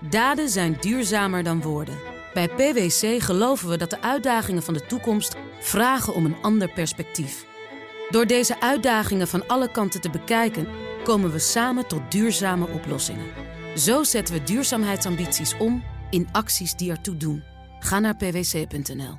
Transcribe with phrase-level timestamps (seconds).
[0.00, 1.98] Daden zijn duurzamer dan woorden.
[2.34, 7.46] Bij PwC geloven we dat de uitdagingen van de toekomst vragen om een ander perspectief.
[8.10, 10.68] Door deze uitdagingen van alle kanten te bekijken,
[11.04, 13.26] komen we samen tot duurzame oplossingen.
[13.76, 17.42] Zo zetten we duurzaamheidsambities om in acties die ertoe doen.
[17.78, 19.18] Ga naar pwc.nl.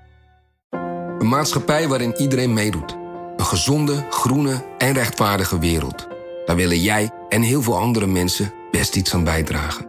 [1.20, 2.98] Een maatschappij waarin iedereen meedoet.
[3.38, 6.08] Een gezonde, groene en rechtvaardige wereld.
[6.46, 9.89] Daar willen jij en heel veel andere mensen best iets aan bijdragen.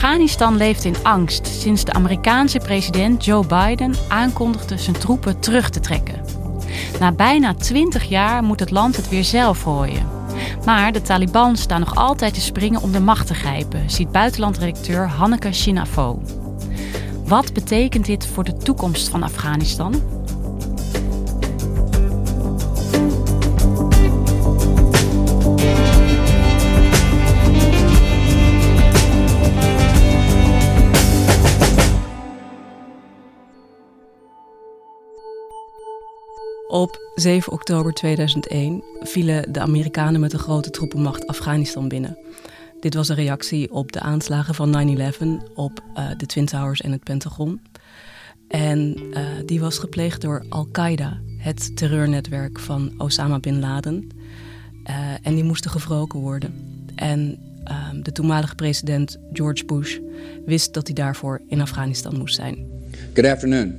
[0.00, 5.80] Afghanistan leeft in angst sinds de Amerikaanse president Joe Biden aankondigde zijn troepen terug te
[5.80, 6.24] trekken.
[7.00, 10.08] Na bijna 20 jaar moet het land het weer zelf gooien.
[10.64, 15.08] Maar de Taliban staan nog altijd te springen om de macht te grijpen, ziet buitenlandredacteur
[15.08, 16.22] Hanneke Shinafo.
[17.24, 20.19] Wat betekent dit voor de toekomst van Afghanistan?
[36.80, 42.18] Op 7 oktober 2001 vielen de Amerikanen met een grote troepenmacht Afghanistan binnen.
[42.80, 46.92] Dit was een reactie op de aanslagen van 9-11 op uh, de Twin Towers en
[46.92, 47.60] het Pentagon.
[48.48, 54.08] En uh, die was gepleegd door Al-Qaeda, het terreurnetwerk van Osama bin Laden.
[54.84, 56.54] Uh, en die moesten gewroken worden.
[56.94, 57.38] En
[58.02, 59.98] de toenmalige president George Bush
[60.46, 62.66] wist dat hij daarvoor in Afghanistan moest zijn.
[63.14, 63.74] Good afternoon.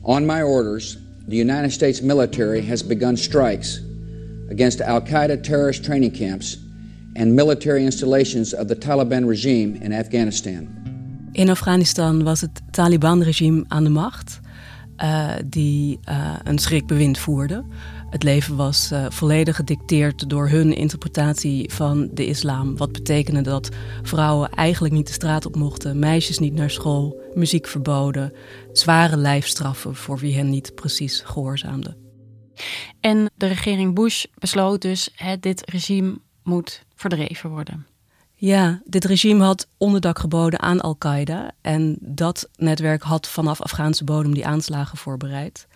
[0.00, 3.80] On my orders, the United States military has begun strikes
[4.50, 6.56] against Al Qaeda terrorist training camps
[7.16, 10.68] and military installations of the Taliban regime in Afghanistan.
[11.32, 14.40] In Afghanistan was het Taliban-regime aan de macht,
[15.02, 17.64] uh, die uh, een schrikbewind voerde.
[18.10, 22.76] Het leven was uh, volledig gedicteerd door hun interpretatie van de islam.
[22.76, 23.68] Wat betekende dat
[24.02, 28.32] vrouwen eigenlijk niet de straat op mochten, meisjes niet naar school, muziek verboden,
[28.72, 31.96] zware lijfstraffen voor wie hen niet precies gehoorzaamde.
[33.00, 37.86] En de regering Bush besloot dus: hè, dit regime moet verdreven worden.
[38.34, 41.50] Ja, dit regime had onderdak geboden aan Al-Qaeda.
[41.60, 45.66] En dat netwerk had vanaf Afghaanse bodem die aanslagen voorbereid.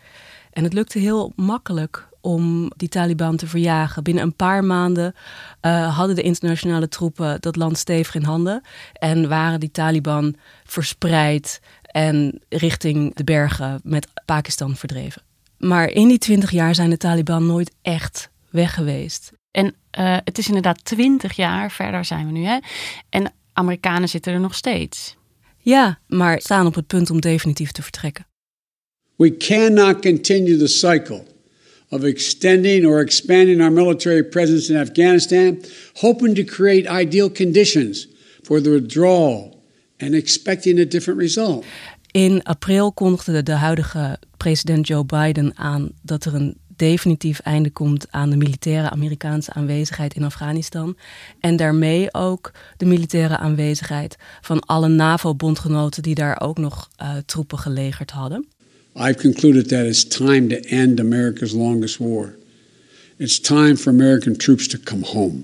[0.53, 4.03] En het lukte heel makkelijk om die Taliban te verjagen.
[4.03, 5.15] Binnen een paar maanden
[5.63, 8.63] uh, hadden de internationale troepen dat land stevig in handen.
[8.93, 15.23] En waren die Taliban verspreid en richting de bergen met Pakistan verdreven.
[15.59, 19.33] Maar in die twintig jaar zijn de Taliban nooit echt weg geweest.
[19.51, 22.45] En uh, het is inderdaad twintig jaar verder zijn we nu.
[22.45, 22.59] Hè?
[23.09, 25.17] En Amerikanen zitten er nog steeds.
[25.59, 28.27] Ja, maar staan op het punt om definitief te vertrekken.
[29.17, 31.23] We cannot continue the cycle
[31.93, 35.63] of extending or expanding our military presence in Afghanistan,
[36.01, 38.09] hoping to create ideal conditions
[38.43, 39.63] for the withdrawal
[39.99, 41.65] and expecting a different result.
[42.11, 48.07] In april kondigde de huidige president Joe Biden aan dat er een definitief einde komt
[48.11, 50.97] aan de militaire Amerikaanse aanwezigheid in Afghanistan.
[51.41, 57.59] En daarmee ook de militaire aanwezigheid van alle NAVO-bondgenoten die daar ook nog uh, troepen
[57.59, 58.49] gelegerd hadden.
[58.97, 62.35] I've concluded that it's time to end America's longest war.
[63.17, 65.35] It's time for American troops to come home.
[65.37, 65.43] Uh,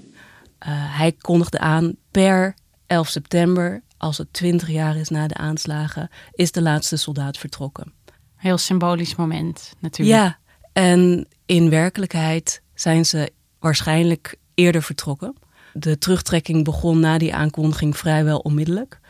[0.96, 2.54] hij kondigde aan per
[2.86, 7.92] 11 september, als het 20 jaar is na de aanslagen, is de laatste soldaat vertrokken.
[8.36, 10.18] Heel symbolisch moment natuurlijk.
[10.18, 10.38] Ja,
[10.72, 15.34] en in werkelijkheid zijn ze waarschijnlijk eerder vertrokken.
[15.72, 19.00] De terugtrekking begon na die aankondiging vrijwel onmiddellijk.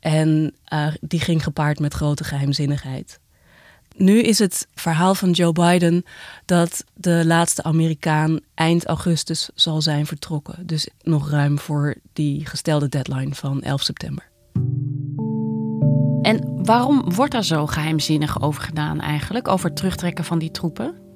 [0.00, 3.20] En uh, die ging gepaard met grote geheimzinnigheid.
[3.98, 6.04] Nu is het verhaal van Joe Biden
[6.44, 10.66] dat de laatste Amerikaan eind augustus zal zijn vertrokken.
[10.66, 14.28] Dus nog ruim voor die gestelde deadline van 11 september.
[16.22, 21.07] En waarom wordt er zo geheimzinnig over gedaan eigenlijk, over het terugtrekken van die troepen?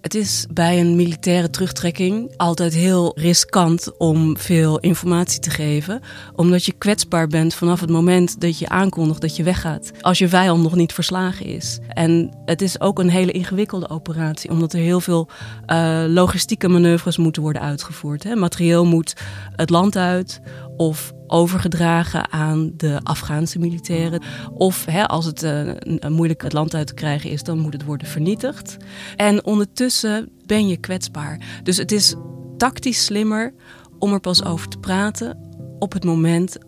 [0.00, 6.00] Het is bij een militaire terugtrekking altijd heel riskant om veel informatie te geven,
[6.34, 10.28] omdat je kwetsbaar bent vanaf het moment dat je aankondigt dat je weggaat, als je
[10.28, 11.78] vijand nog niet verslagen is.
[11.88, 15.28] En het is ook een hele ingewikkelde operatie, omdat er heel veel
[15.66, 18.22] uh, logistieke manoeuvres moeten worden uitgevoerd.
[18.22, 18.36] Hè.
[18.36, 19.14] Materieel moet
[19.56, 20.40] het land uit
[20.80, 24.22] of overgedragen aan de Afghaanse militairen.
[24.54, 25.72] Of hè, als het uh,
[26.08, 28.76] moeilijk het land uit te krijgen is, dan moet het worden vernietigd.
[29.16, 31.60] En ondertussen ben je kwetsbaar.
[31.62, 32.14] Dus het is
[32.56, 33.54] tactisch slimmer
[33.98, 35.38] om er pas over te praten
[35.78, 36.58] op het moment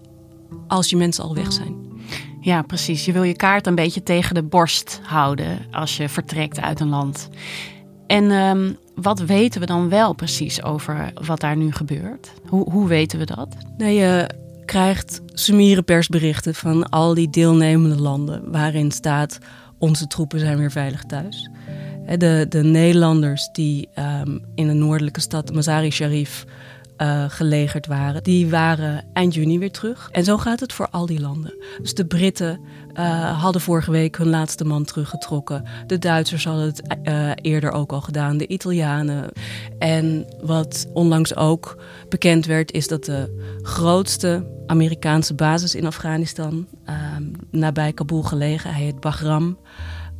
[0.66, 1.74] als je mensen al weg zijn.
[2.40, 3.04] Ja, precies.
[3.04, 6.88] Je wil je kaart een beetje tegen de borst houden als je vertrekt uit een
[6.88, 7.28] land.
[8.12, 12.32] En um, wat weten we dan wel precies over wat daar nu gebeurt?
[12.46, 13.48] Hoe, hoe weten we dat?
[13.76, 14.30] Nou, je
[14.64, 19.38] krijgt summiere persberichten van al die deelnemende landen, waarin staat:
[19.78, 21.50] onze troepen zijn weer veilig thuis.
[22.16, 23.88] De, de Nederlanders die
[24.24, 26.44] um, in de noordelijke stad Mazari-Sharif
[26.98, 30.08] uh, gelegerd waren, die waren eind juni weer terug.
[30.12, 31.54] En zo gaat het voor al die landen.
[31.82, 32.60] Dus de Britten
[32.94, 35.68] uh, hadden vorige week hun laatste man teruggetrokken.
[35.86, 39.30] De Duitsers hadden het uh, eerder ook al gedaan, de Italianen.
[39.78, 46.66] En wat onlangs ook bekend werd, is dat de grootste Amerikaanse basis in Afghanistan,
[47.50, 49.58] nabij Kabul gelegen, hij heet Bagram,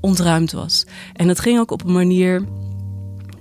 [0.00, 0.86] ontruimd was.
[1.12, 2.44] En het ging ook op een manier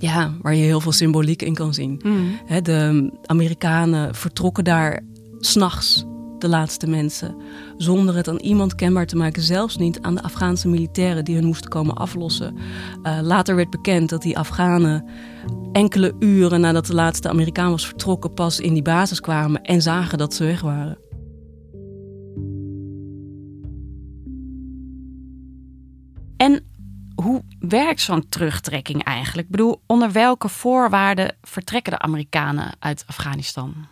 [0.02, 2.02] ja, waar je heel veel symboliek in kan zien.
[2.04, 2.40] Mm.
[2.64, 5.04] de Amerikanen vertrokken daar
[5.40, 6.06] s'nachts,
[6.40, 7.36] de laatste mensen,
[7.78, 11.46] zonder het aan iemand kenbaar te maken, zelfs niet aan de Afghaanse militairen die hun
[11.46, 12.56] moesten komen aflossen.
[13.04, 15.06] Uh, later werd bekend dat die Afghanen
[15.72, 20.18] enkele uren nadat de laatste Amerikaan was vertrokken, pas in die basis kwamen en zagen
[20.18, 20.98] dat ze weg waren.
[27.72, 29.48] Werkt zo'n terugtrekking eigenlijk?
[29.48, 33.88] Ik bedoel, onder welke voorwaarden vertrekken de Amerikanen uit Afghanistan?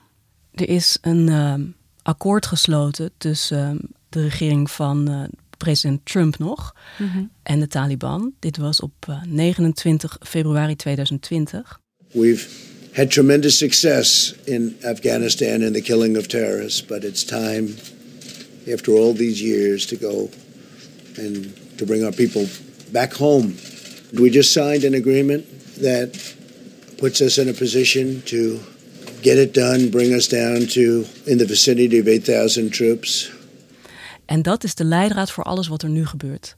[0.53, 1.53] Er is een uh,
[2.01, 5.23] akkoord gesloten tussen uh, de regering van uh,
[5.57, 7.29] president Trump nog mm -hmm.
[7.43, 8.33] en de Taliban.
[8.39, 11.79] Dit was op 29 februari 2020.
[12.11, 12.47] We've
[12.93, 17.67] had tremendous success in Afghanistan in the killing of terrorists, but it's time
[18.73, 20.29] after all these years to go
[21.17, 22.47] and to bring our people
[22.91, 23.53] back home.
[24.11, 25.45] We just signed an agreement
[25.81, 26.35] that
[26.95, 28.59] puts us in a position to
[29.21, 33.31] get it done, bring us down to in the vicinity of 8000 troops.
[34.25, 36.55] En dat is de leidraad voor alles wat er nu gebeurt.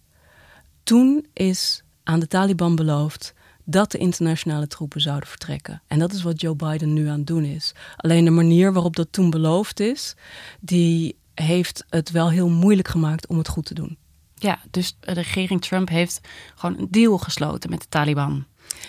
[0.83, 3.33] Toen is aan de Taliban beloofd
[3.65, 5.81] dat de internationale troepen zouden vertrekken.
[5.87, 7.71] En dat is wat Joe Biden nu aan het doen is.
[7.97, 10.15] Alleen de manier waarop dat toen beloofd is,
[10.59, 13.97] die heeft het wel heel moeilijk gemaakt om het goed te doen.
[14.41, 16.21] Ja, dus de regering Trump heeft
[16.55, 18.45] gewoon een deal gesloten met de Taliban.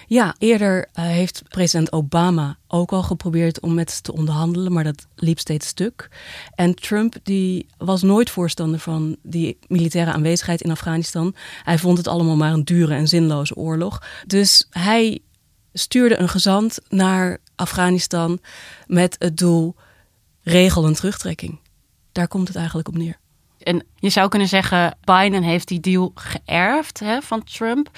[0.06, 4.84] Ja, eerder uh, heeft president Obama ook al geprobeerd om met ze te onderhandelen, maar
[4.84, 6.08] dat liep steeds stuk.
[6.54, 11.34] En Trump die was nooit voorstander van die militaire aanwezigheid in Afghanistan.
[11.62, 14.02] Hij vond het allemaal maar een dure en zinloze oorlog.
[14.26, 15.20] Dus hij
[15.72, 18.40] stuurde een gezant naar Afghanistan
[18.86, 19.74] met het doel
[20.42, 21.60] regel een terugtrekking.
[22.12, 23.20] Daar komt het eigenlijk op neer.
[23.62, 27.90] En je zou kunnen zeggen, Biden heeft die deal geërfd hè, van Trump.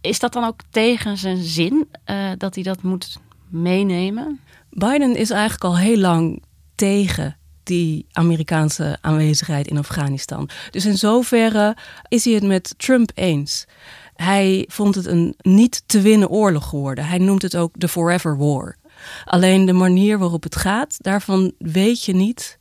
[0.00, 3.18] Is dat dan ook tegen zijn zin uh, dat hij dat moet
[3.48, 4.40] meenemen?
[4.70, 6.42] Biden is eigenlijk al heel lang
[6.74, 10.48] tegen die Amerikaanse aanwezigheid in Afghanistan.
[10.70, 11.76] Dus in zoverre
[12.08, 13.66] is hij het met Trump eens.
[14.14, 17.06] Hij vond het een niet te winnen oorlog geworden.
[17.06, 18.76] Hij noemt het ook de Forever War.
[19.24, 22.57] Alleen de manier waarop het gaat, daarvan weet je niet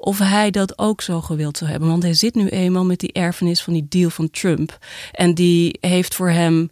[0.00, 1.88] of hij dat ook zo gewild zou hebben.
[1.88, 4.78] Want hij zit nu eenmaal met die erfenis van die deal van Trump.
[5.12, 6.70] En die heeft voor hem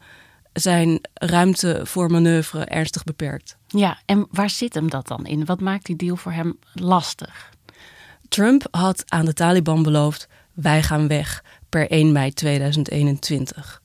[0.52, 3.56] zijn ruimte voor manoeuvre ernstig beperkt.
[3.66, 5.44] Ja, en waar zit hem dat dan in?
[5.44, 7.50] Wat maakt die deal voor hem lastig?
[8.28, 13.82] Trump had aan de Taliban beloofd: wij gaan weg per 1 mei 2021.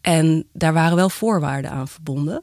[0.00, 2.42] En daar waren wel voorwaarden aan verbonden,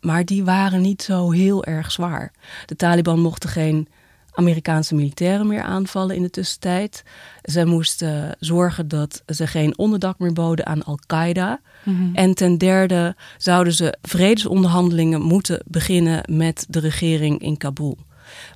[0.00, 2.32] maar die waren niet zo heel erg zwaar.
[2.66, 3.88] De Taliban mochten geen
[4.36, 7.02] Amerikaanse militairen meer aanvallen in de tussentijd.
[7.42, 11.60] Ze moesten zorgen dat ze geen onderdak meer boden aan Al-Qaeda.
[11.82, 12.14] Mhm.
[12.14, 17.98] En ten derde zouden ze vredesonderhandelingen moeten beginnen met de regering in Kabul.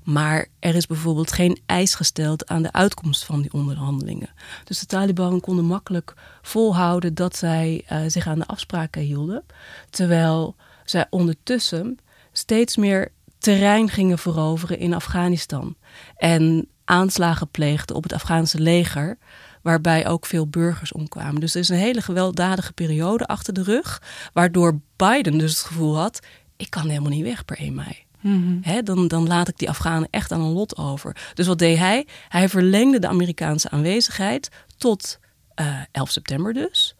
[0.04, 4.30] Maar er is bijvoorbeeld geen eis gesteld aan de uitkomst van die onderhandelingen.
[4.64, 9.44] Dus de Taliban konden makkelijk volhouden dat zij uh, zich aan de afspraken hielden.
[9.90, 11.98] Terwijl zij ondertussen
[12.32, 15.76] steeds meer terrein gingen veroveren in Afghanistan.
[16.16, 19.18] En aanslagen pleegden op het Afghaanse leger.
[19.62, 21.40] waarbij ook veel burgers omkwamen.
[21.40, 25.96] Dus er is een hele gewelddadige periode achter de rug, waardoor Biden dus het gevoel
[25.96, 26.20] had:
[26.56, 28.04] ik kan helemaal niet weg per 1 mei.
[28.20, 28.82] Mhm.
[28.84, 31.16] dan, dan laat ik die Afghanen echt aan een lot over.
[31.34, 32.06] Dus wat deed hij?
[32.28, 35.18] Hij verlengde de Amerikaanse aanwezigheid tot
[35.60, 36.94] uh, eh, 11 september dus.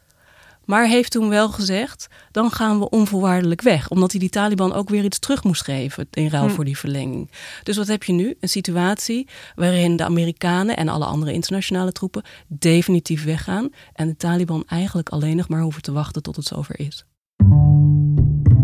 [0.65, 3.89] Maar heeft toen wel gezegd, dan gaan we onvoorwaardelijk weg.
[3.89, 6.53] Omdat hij die Taliban ook weer iets terug moest geven in ruil hm.
[6.53, 7.31] voor die verlenging.
[7.63, 8.35] Dus wat heb je nu?
[8.39, 13.69] Een situatie waarin de Amerikanen en alle andere internationale troepen definitief weggaan.
[13.93, 17.05] En de Taliban eigenlijk alleen nog maar hoeven te wachten tot het zover is.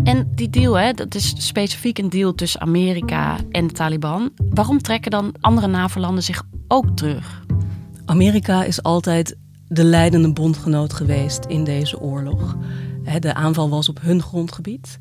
[0.04, 4.30] En die deal, hè, dat is specifiek een deal tussen Amerika en de Taliban.
[4.48, 7.44] Waarom trekken dan andere NAVO-landen zich ook terug?
[8.04, 9.36] Amerika is altijd
[9.68, 12.56] de leidende bondgenoot geweest in deze oorlog.
[13.18, 14.98] De aanval was op hun grondgebied.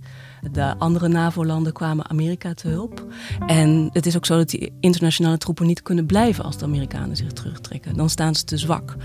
[0.52, 3.06] De andere NAVO-landen kwamen Amerika te hulp.
[3.48, 7.16] En het is ook zo dat die internationale troepen niet kunnen blijven als de Amerikanen
[7.16, 7.96] zich terugtrekken.
[7.96, 8.96] Dan staan ze te zwak.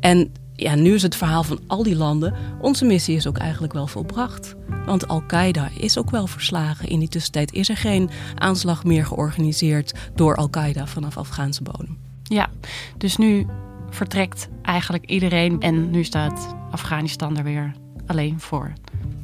[0.00, 2.34] En ja, nu is het verhaal van al die landen.
[2.60, 4.54] Onze missie is ook eigenlijk wel volbracht.
[4.86, 6.88] Want Al-Qaeda is ook wel verslagen.
[6.88, 11.98] In die tussentijd is er geen aanslag meer georganiseerd door Al-Qaeda vanaf Afghaanse bodem.
[12.22, 12.50] Ja,
[12.96, 13.46] dus nu
[13.90, 15.60] vertrekt eigenlijk iedereen.
[15.60, 17.72] En nu staat Afghanistan er weer
[18.06, 18.72] alleen voor.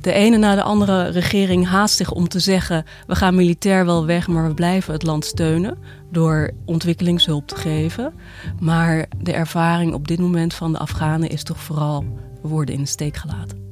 [0.00, 4.06] De ene na de andere regering haast zich om te zeggen: we gaan militair wel
[4.06, 5.78] weg, maar we blijven het land steunen
[6.11, 8.14] door ontwikkelingshulp te geven.
[8.61, 12.04] Maar de ervaring op dit moment van de Afghanen is toch vooral:
[12.42, 13.64] we worden in de steek gelaten.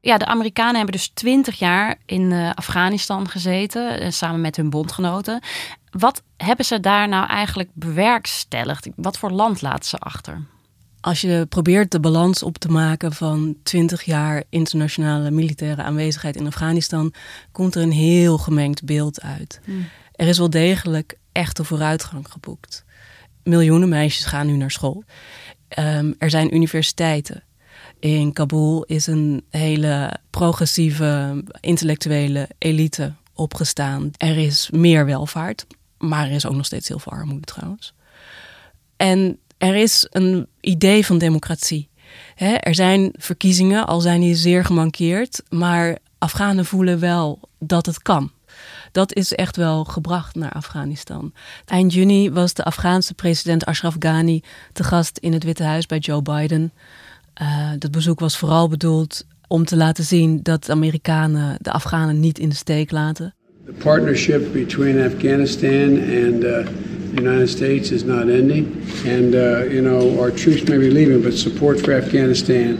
[0.00, 4.70] Ja, de Amerikanen hebben dus twintig jaar in eh, Afghanistan gezeten, eh, samen met hun
[4.70, 5.40] bondgenoten.
[5.98, 8.88] Wat hebben ze daar nou eigenlijk bewerkstelligd?
[8.96, 10.44] Wat voor land laten ze achter?
[11.00, 16.46] Als je probeert de balans op te maken van 20 jaar internationale militaire aanwezigheid in
[16.46, 17.12] Afghanistan,
[17.52, 19.60] komt er een heel gemengd beeld uit.
[19.64, 19.88] Hmm.
[20.12, 22.84] Er is wel degelijk echte vooruitgang geboekt.
[23.42, 25.04] Miljoenen meisjes gaan nu naar school.
[25.68, 27.42] Ehm, er zijn universiteiten.
[27.98, 34.10] In Kabul is een hele progressieve intellectuele elite opgestaan.
[34.16, 35.66] Er is meer welvaart,
[36.02, 37.94] maar er is ook nog steeds heel veel armoede trouwens.
[38.96, 41.90] En er is een idee van democratie.
[42.60, 48.30] er zijn verkiezingen, al zijn die zeer gemankeerd, maar Afghanen voelen wel dat het kan.
[48.92, 51.32] Dat is echt wel gebracht naar Afghanistan.
[51.64, 54.42] Eind juni was de Afghaanse president Ashraf Ghani
[54.72, 56.72] te gast in het Witte Huis bij Joe Biden.
[57.42, 62.20] Uh, dat bezoek was vooral bedoeld om te laten zien dat de Amerikanen de Afghanen
[62.20, 63.34] niet in de steek laten.
[63.64, 66.64] The partnership between Afghanistan and uh,
[67.14, 68.64] the United States is not ending,
[69.06, 72.76] and uh, you know our troops may be leaving, but support for Afghanistan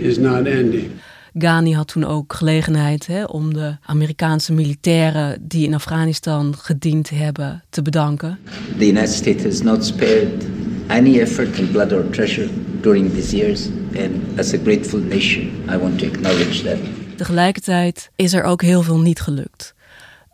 [0.00, 0.90] is not ending.
[1.32, 7.62] Ghani had toen ook gelegenheid hè, om de Amerikaanse militairen die in Afghanistan gediend hebben
[7.70, 8.38] te bedanken.
[8.78, 10.44] The United States has not spared
[10.86, 12.48] any effort in blood or treasure
[12.80, 16.78] during these years, and as a grateful nation, I want to acknowledge that.
[17.16, 19.76] Tegelijkertijd is er ook heel veel niet gelukt.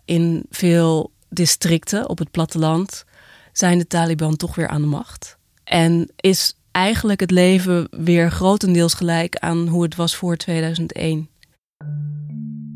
[0.05, 3.05] In veel districten op het platteland
[3.53, 5.37] zijn de Taliban toch weer aan de macht.
[5.65, 11.29] En is eigenlijk het leven weer grotendeels gelijk aan hoe het was voor 2001.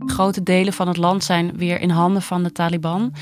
[0.06, 3.14] Grote delen van het land zijn weer in handen van de Taliban.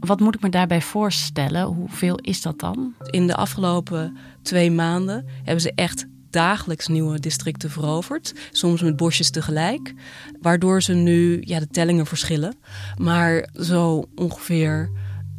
[0.00, 1.64] wat moet ik me daarbij voorstellen?
[1.64, 2.94] Hoeveel is dat dan?
[3.10, 8.34] In de afgelopen twee maanden hebben ze echt dagelijks nieuwe districten veroverd.
[8.50, 9.94] Soms met bosjes tegelijk.
[10.40, 12.56] Waardoor ze nu, ja, de tellingen verschillen.
[12.96, 14.90] Maar zo ongeveer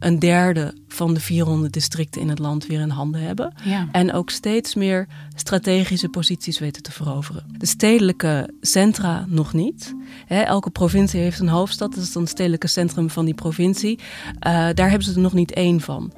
[0.01, 3.53] een derde van de 400 districten in het land weer in handen hebben.
[3.91, 7.43] En ook steeds meer strategische posities weten te veroveren.
[7.57, 9.95] De stedelijke centra nog niet.
[10.27, 13.99] elke provincie heeft een hoofdstad, dat is dan het stedelijke centrum van die provincie.
[13.99, 14.41] Uh,
[14.73, 16.13] daar hebben ze er nog niet één van.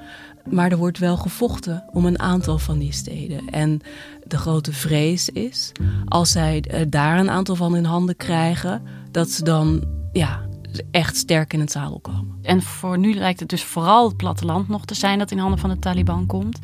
[0.50, 3.50] Maar er wordt wel gevochten om een aantal van die steden.
[3.50, 3.82] En
[4.28, 5.72] de grote vrees is,
[6.06, 8.82] als zij daar een aantal van in handen krijgen,
[9.12, 10.42] dat ze dan ja,
[10.92, 12.38] echt sterk in het zadel komen.
[12.42, 15.60] En voor nu lijkt het dus vooral het platteland nog te zijn dat in handen
[15.60, 16.60] van de Taliban komt.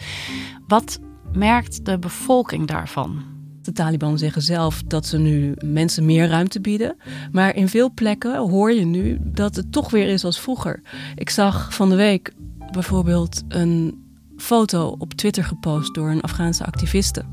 [0.67, 0.99] Wat
[1.33, 3.23] merkt de bevolking daarvan?
[3.61, 6.95] De Taliban zeggen zelf dat ze nu mensen meer ruimte bieden.
[7.31, 10.81] Maar in veel plekken hoor je nu dat het toch weer is als vroeger.
[11.15, 12.33] Ik zag van de week
[12.71, 14.03] bijvoorbeeld een
[14.37, 17.23] foto op Twitter gepost door een Afghaanse activiste.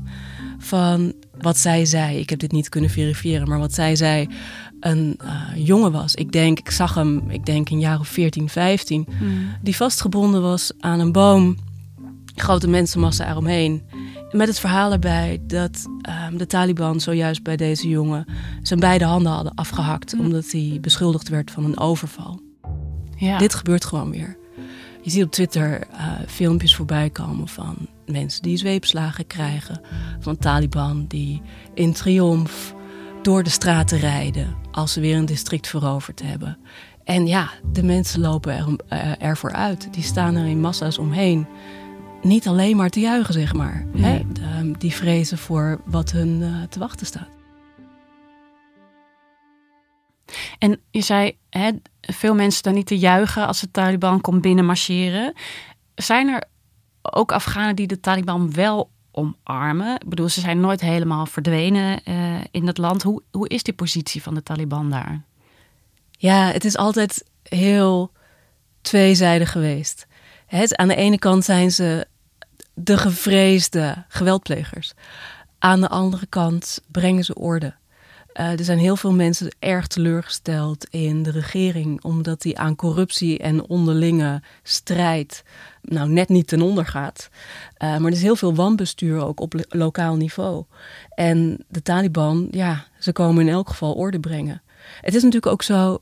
[0.57, 2.17] Van wat zij zei.
[2.17, 4.27] Ik heb dit niet kunnen verifiëren, maar wat zij zei.
[4.79, 6.15] Een uh, jongen was.
[6.15, 9.07] Ik denk, ik zag hem, ik denk een jaar of 14, 15.
[9.17, 9.47] Hmm.
[9.61, 11.57] Die vastgebonden was aan een boom.
[12.35, 13.83] Grote mensenmassa eromheen.
[14.31, 15.85] Met het verhaal erbij dat
[16.29, 18.25] um, de Taliban zojuist bij deze jongen
[18.61, 20.11] zijn beide handen hadden afgehakt.
[20.11, 20.19] Hmm.
[20.21, 22.39] Omdat hij beschuldigd werd van een overval.
[23.15, 23.37] Ja.
[23.37, 24.37] Dit gebeurt gewoon weer.
[25.07, 29.81] Je ziet op Twitter uh, filmpjes voorbij komen van mensen die zweepslagen krijgen.
[30.19, 31.41] Van Taliban die
[31.73, 32.73] in triomf
[33.21, 36.57] door de straten rijden als ze weer een district veroverd hebben.
[37.03, 39.93] En ja, de mensen lopen er, uh, ervoor uit.
[39.93, 41.47] Die staan er in massa's omheen.
[42.21, 43.85] Niet alleen maar te juichen, zeg maar.
[43.97, 44.21] Hè?
[44.33, 47.29] De, die vrezen voor wat hun uh, te wachten staat.
[50.59, 55.33] En je zei, hè, veel mensen staan niet te juichen als de Taliban komt binnenmarcheren.
[55.95, 56.43] Zijn er
[57.01, 59.95] ook Afghanen die de Taliban wel omarmen?
[59.95, 63.03] Ik bedoel, ze zijn nooit helemaal verdwenen uh, in het land.
[63.03, 65.21] Hoe, hoe is die positie van de Taliban daar?
[66.11, 68.11] Ja, het is altijd heel
[68.81, 70.07] tweezijdig geweest.
[70.69, 72.07] Aan de ene kant zijn ze
[72.73, 74.93] de gevreesde geweldplegers.
[75.59, 77.75] Aan de andere kant brengen ze orde.
[78.39, 83.39] Uh, er zijn heel veel mensen erg teleurgesteld in de regering, omdat die aan corruptie
[83.39, 85.43] en onderlinge strijd
[85.81, 87.29] nou net niet ten onder gaat.
[87.83, 90.63] Uh, maar er is heel veel wanbestuur ook op lokaal niveau.
[91.09, 94.61] En de Taliban, ja, ze komen in elk geval orde brengen.
[95.01, 96.01] Het is natuurlijk ook zo.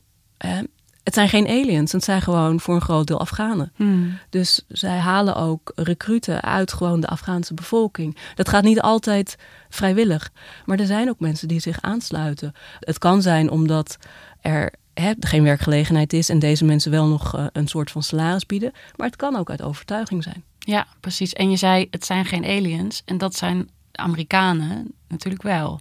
[1.06, 3.72] Het zijn geen aliens, het zijn gewoon voor een groot deel Afghanen.
[3.76, 4.18] Hmm.
[4.30, 8.16] Dus zij halen ook recruten uit gewoon de Afghaanse bevolking.
[8.34, 9.36] Dat gaat niet altijd
[9.68, 10.30] vrijwillig,
[10.64, 12.52] maar er zijn ook mensen die zich aansluiten.
[12.80, 13.98] Het kan zijn omdat
[14.40, 18.46] er hè, geen werkgelegenheid is en deze mensen wel nog uh, een soort van salaris
[18.46, 20.44] bieden, maar het kan ook uit overtuiging zijn.
[20.58, 21.32] Ja, precies.
[21.32, 25.80] En je zei het zijn geen aliens en dat zijn Amerikanen natuurlijk wel.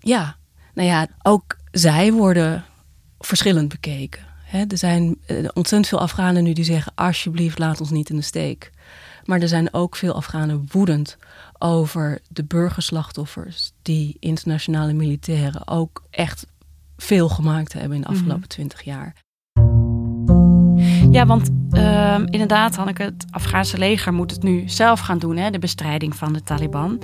[0.00, 0.36] Ja,
[0.74, 2.64] nou ja, ook zij worden
[3.18, 8.10] verschillend bekeken er zijn eh, ontzettend veel Afghanen nu die zeggen: alsjeblieft, laat ons niet
[8.10, 8.70] in de steek.
[9.24, 11.16] Maar er zijn ook veel Afghanen woedend
[11.58, 16.46] over de burgerslachtoffers die internationale militairen ook echt
[16.96, 18.16] veel gemaakt hebben in de mhm.
[18.16, 19.14] afgelopen twintig jaar.
[21.10, 25.50] Ja, want uh, inderdaad, Hanneke, het Afghaanse leger moet het nu zelf gaan doen, hè,
[25.50, 27.02] de bestrijding van de Taliban.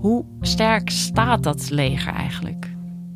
[0.00, 2.73] Hoe sterk staat dat leger eigenlijk?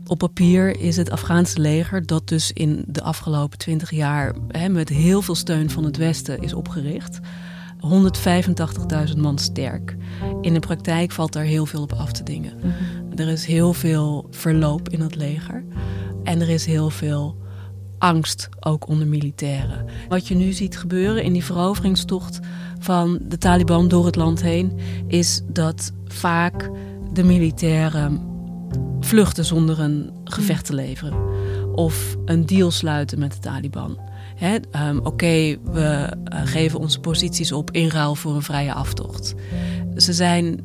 [0.08, 4.88] Op papier is het Afghaanse leger, dat dus in de afgelopen twintig jaar hè, met
[4.88, 7.18] heel veel steun van het Westen is opgericht,
[9.10, 9.96] 185.000 man sterk.
[10.40, 12.52] In de praktijk valt daar heel veel op af te dingen.
[12.56, 13.20] Mhm.
[13.20, 15.64] Er is heel veel verloop in het leger
[16.22, 17.36] en er is heel veel
[17.98, 19.84] angst ook onder militairen.
[20.08, 22.38] Wat je nu ziet gebeuren in die veroveringstocht
[22.78, 26.70] van de Taliban door het land heen, is dat vaak
[27.12, 28.37] de militairen
[29.00, 31.18] vluchten zonder een gevecht te leveren.
[31.74, 33.98] Of een deal sluiten met de Taliban.
[34.88, 39.34] Um, Oké, we uh, geven onze posities op in ruil voor een vrije aftocht.
[39.96, 40.60] Ze zijn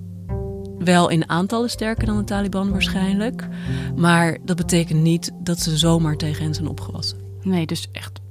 [0.80, 3.48] wel in aantallen sterker dan de Taliban waarschijnlijk.
[3.96, 7.18] Maar dat betekent niet dat ze zomaar tegen hen zijn opgewassen.
[7.42, 8.23] Nee, dus echt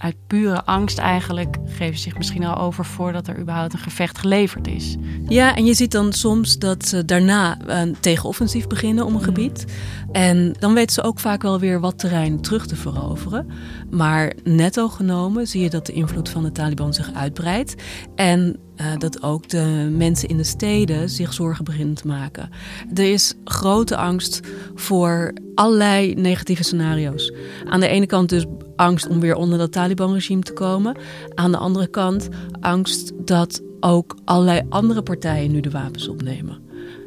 [0.00, 4.18] uit pure angst eigenlijk geven ze zich misschien al over voordat er überhaupt een gevecht
[4.18, 4.96] geleverd is.
[5.28, 9.64] Ja, en je ziet dan soms dat ze daarna een tegenoffensief beginnen om een gebied.
[10.12, 13.50] En dan weten ze ook vaak wel weer wat terrein terug te veroveren.
[13.90, 17.74] Maar netto genomen zie je dat de invloed van de Taliban zich uitbreidt.
[18.14, 22.50] En uh, dat ook de mensen in de steden zich zorgen beginnen te maken.
[22.94, 24.40] Er is grote angst
[24.74, 27.32] voor allerlei negatieve scenario's.
[27.64, 28.44] Aan de ene kant dus
[28.76, 30.96] angst om weer onder dat Taliban-regime te komen.
[31.34, 32.28] Aan de andere kant
[32.60, 36.58] angst dat ook allerlei andere partijen nu de wapens opnemen.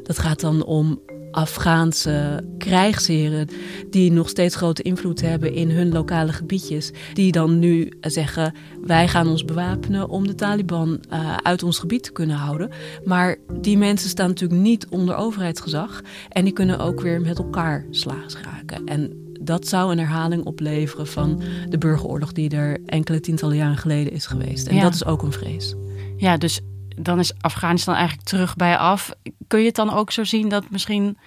[0.02, 1.00] Dat gaat dan om
[1.34, 3.48] Afghaanse krijgsheren
[3.90, 9.08] die nog steeds grote invloed hebben in hun lokale gebiedjes, die dan nu zeggen: wij
[9.08, 12.70] gaan ons bewapenen om de Taliban uh, uit ons gebied te kunnen houden.
[13.04, 17.84] Maar die mensen staan natuurlijk niet onder overheidsgezag en die kunnen ook weer met elkaar
[17.90, 18.86] slaags raken.
[18.86, 24.12] En dat zou een herhaling opleveren van de burgeroorlog die er enkele tientallen jaren geleden
[24.12, 24.66] is geweest.
[24.66, 25.74] En dat is ook een vrees.
[26.16, 26.60] Ja, dus
[26.96, 29.10] dan is Afghanistan eigenlijk terug bij af.
[29.46, 31.18] Kun je het dan ook zo zien dat misschien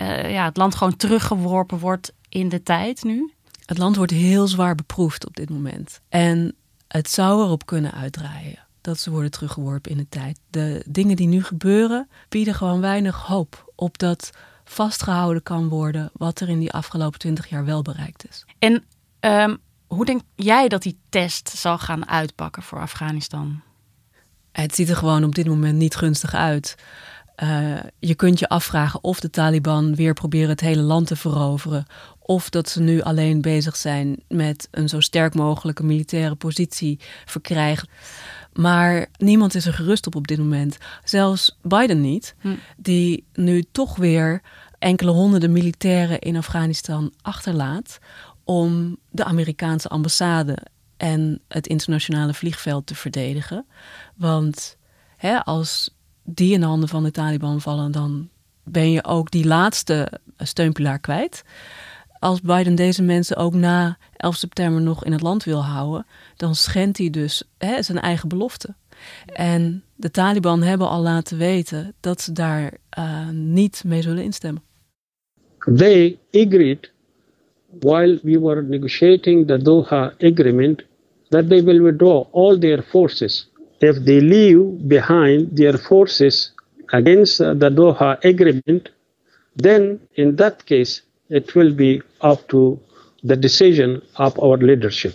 [0.00, 3.32] uh, ja, het land gewoon teruggeworpen wordt in de tijd nu?
[3.64, 6.00] Het land wordt heel zwaar beproefd op dit moment.
[6.08, 6.54] En
[6.88, 10.40] het zou erop kunnen uitdraaien dat ze worden teruggeworpen in de tijd.
[10.50, 14.30] De dingen die nu gebeuren bieden gewoon weinig hoop op dat
[14.64, 18.44] vastgehouden kan worden wat er in die afgelopen twintig jaar wel bereikt is.
[18.58, 18.84] En
[19.20, 23.62] um, hoe denk jij dat die test zal gaan uitpakken voor Afghanistan?
[24.62, 26.74] Het ziet er gewoon op dit moment niet gunstig uit.
[27.42, 31.86] Uh, je kunt je afvragen of de Taliban weer proberen het hele land te veroveren.
[32.18, 37.88] Of dat ze nu alleen bezig zijn met een zo sterk mogelijke militaire positie verkrijgen.
[38.52, 40.78] Maar niemand is er gerust op op dit moment.
[41.04, 42.54] Zelfs Biden niet, hm.
[42.76, 44.42] die nu toch weer
[44.78, 47.98] enkele honderden militairen in Afghanistan achterlaat
[48.44, 50.58] om de Amerikaanse ambassade
[50.98, 53.66] en het internationale vliegveld te verdedigen.
[54.16, 54.76] Want
[55.16, 58.28] hè, als die in de handen van de Taliban vallen, dan
[58.64, 61.44] ben je ook die laatste steunpilaar kwijt.
[62.18, 66.06] Als Biden deze mensen ook na 11 september nog in het land wil houden,
[66.36, 68.74] dan schendt hij dus hè, zijn eigen belofte.
[69.26, 74.62] En de Taliban hebben al laten weten dat ze daar uh, niet mee zullen instemmen.
[75.76, 76.92] They agreed
[77.80, 80.82] while we were negotiating the Doha agreement
[81.30, 83.48] that they will withdraw all their forces.
[83.78, 86.52] If they leave behind their forces
[86.86, 88.88] against the Doha agreement,
[89.56, 92.78] then in that case it will be up to
[93.22, 95.14] the decision of our leadership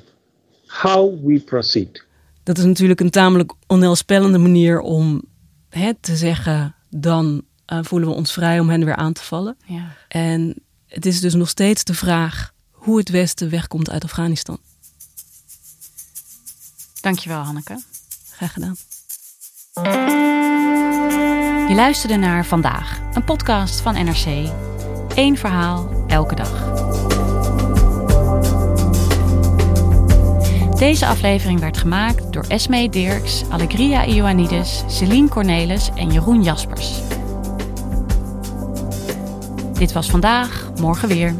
[0.74, 2.06] how we proceed.
[2.44, 5.24] Dat is natuurlijk een tamelijk onheilspellende manier om
[5.70, 7.42] hè, te zeggen: dan
[7.74, 9.58] uh, voelen we ons vrij om hen weer aan te vallen.
[9.66, 9.96] Ja.
[10.08, 10.56] En
[10.88, 14.58] het is dus nog steeds de vraag hoe het Westen wegkomt uit Afghanistan.
[17.04, 17.80] Dankjewel, Hanneke.
[18.32, 18.76] Graag gedaan.
[21.68, 24.50] Je luisterde naar Vandaag, een podcast van NRC.
[25.16, 26.72] Eén verhaal, elke dag.
[30.78, 37.02] Deze aflevering werd gemaakt door Esme Dirks, Allegria Ioannidis, Celine Cornelis en Jeroen Jaspers.
[39.74, 41.36] Dit was vandaag, morgen weer.